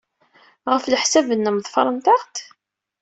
Ɣef 0.71 0.83
leḥsab-nnem, 0.87 1.57
ḍefren-aɣ-d? 1.63 2.35